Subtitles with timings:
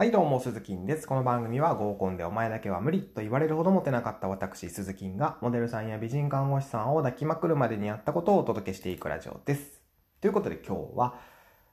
[0.00, 1.06] はいどうも、鈴木んです。
[1.06, 9.82] この番組は合コンでお前だけは無理と言われるほどモテなかった私、鈴木がモデルさんや美人看護師さんを抱きまくるまでにやったことをお届けしていくラジオです。
[10.22, 11.20] ということで今日は、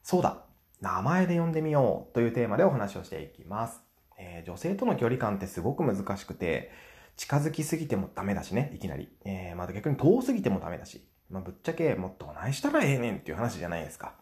[0.03, 0.43] そうだ、
[0.81, 3.79] 名前で呼んでみようというテーマでお話をしていきます。
[4.19, 6.69] えー、女性との距離感ってすごく難しくて、
[7.15, 9.07] 近づきすぎてもダメだしね、いきなり。
[9.23, 14.15] えー、また逆に遠すぎてもダメだし、まあ、ぶっちゃけもっと何したらええねんっていう話じゃないですか。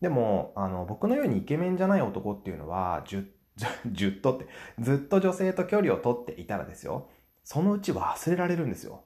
[0.00, 3.26] でも、あの、僕のようにイケメンじゃない男っていうのは、10
[3.56, 4.46] ず っとって、
[4.78, 7.08] ずっと女性と距離を取っていたらですよ、
[7.44, 9.04] そのうち忘れられるんですよ。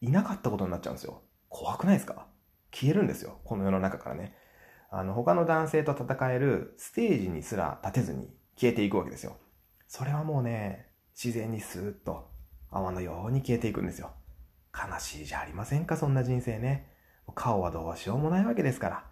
[0.00, 1.22] いなかったことになっちゃうんですよ。
[1.48, 2.26] 怖くないですか？
[2.72, 3.38] 消えるんですよ。
[3.44, 4.34] この世の中からね。
[4.90, 9.36] あの、他の男性と戦えるステージにすら立てずに消えていくわけですよ。
[9.86, 12.30] それはもうね、自然にスーッと
[12.70, 14.10] 泡のように消えていくんですよ。
[14.74, 16.90] 悲しいじゃありませんか、そんな人生ね。
[17.34, 19.11] 顔はどうしようもないわけですから。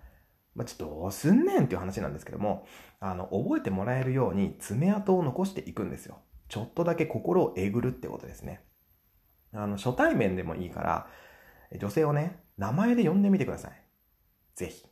[0.55, 2.67] まあ、ちょっとどうすんねんっていう話なんですけども、
[2.99, 6.19] あの、覚えてもらえるように爪痕を残していくんですよ。
[6.49, 8.65] ちょっとだけ心をえぐるってことですね。
[9.53, 11.07] あの、初対面でもいいから、
[11.79, 13.73] 女性をね、名前で呼んでみてください。
[14.57, 14.85] ぜひ。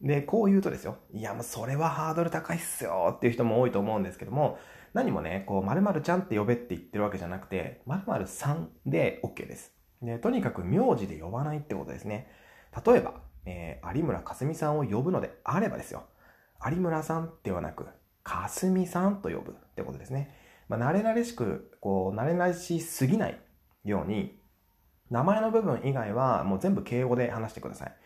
[0.00, 0.98] で、こう言うとですよ。
[1.12, 4.58] いや、もうそれはハードル高いっすよっていう人も多いと思うんですけども、
[4.92, 9.72] 何もね、こう、〇〇ちゃんって呼べって言ってるわけじゃなくて、〇〇さんで OK です。
[10.02, 12.28] で、とにかく名字で呼ばないってことですね。
[12.86, 13.14] 例えば、
[13.46, 16.04] えー、有村架純さんを呼ぶのであればですよ。
[16.64, 17.86] 有村さんではなく、
[18.22, 20.34] かすみさんと呼ぶってことですね。
[20.68, 23.40] まあ、慣れ慣れしく、こう、慣れ慣れしすぎない
[23.84, 24.42] ように、
[25.10, 27.96] 名前の部分以外はもう全部敬語で話してください。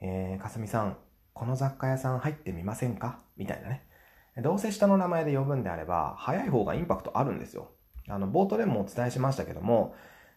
[0.00, 0.98] えー、かすみさん、
[1.32, 3.20] この雑貨屋さん入ってみませんか？
[3.36, 3.86] みたいなね。
[4.42, 7.70] どうせ下の名前で呼ぶんであれば、早い方がインパクトあるんですよ。
[8.08, 9.94] あの、冒頭でもお伝えしましたけども、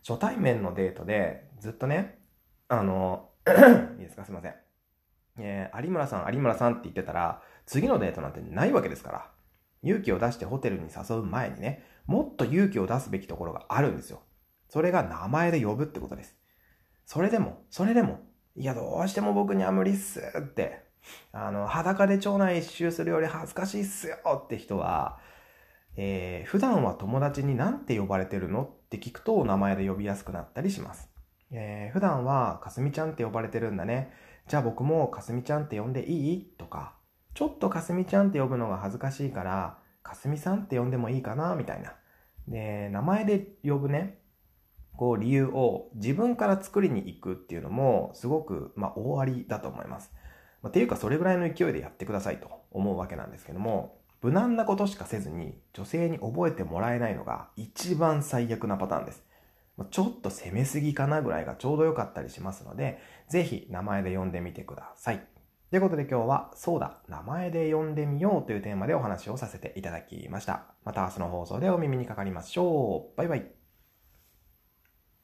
[0.07, 2.19] 初対面のデートでずっとね、
[2.67, 3.30] あの、
[3.97, 4.25] いいですか？
[4.25, 4.55] すいません。
[5.37, 9.31] えー、有村さん、有村さんって言ってたら、次のデートなんてないわけですから。
[9.83, 14.21] 勇気を出してホテルに誘う前にね、もっと勇気を出すべきところがあるんですよ。
[14.69, 16.35] それが名前で呼ぶってことです。
[17.05, 18.19] それでも、それでも、
[18.55, 20.83] いや、どうしても僕には無理っすって、
[21.31, 25.19] あの、裸で町内一周するより恥ずかしいっすよって人は、
[25.97, 28.63] えー、普段は友達に何て呼ばれてるの？
[28.63, 31.09] って聞くと名前で呼びやすくなったりします。
[31.51, 34.11] えー、普段はかすみちゃんって呼ばれてるんだね。
[34.47, 36.45] じゃあ僕もかすみちゃんって呼んでいい？
[36.57, 36.93] とか、
[37.33, 41.55] ちょっとかすみちゃんって呼ぶのが恥ずかしいから、かすみさんって呼んでもいいかな？
[41.55, 41.93] みたいな。
[42.47, 44.19] で、名前で呼ぶね、
[44.97, 50.11] こう理由を自分から作りに行くっていうのもすごく、まあ、大ありだと思います。
[50.61, 59.23] まあ、っていうかそれぐらいの勢いでやってくださいと思うわけなんですけども、無難なことしかせずに女性に覚えてもらえないのが一番最悪なパターンです。
[59.89, 62.99] ちょっと攻めすぎかなぐらいがちょうど良かったりしますので、
[63.29, 65.21] ぜひ名前で呼んでみてください。
[65.69, 70.65] ということで今日は、そうだ、名前で呼んでみようというテーマでお話をさせていただきました。
[70.83, 73.17] また明日の放送でお耳にかかりましょう。
[73.17, 73.60] バイバイ。